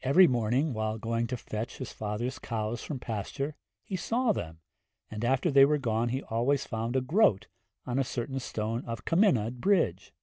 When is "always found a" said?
6.22-7.02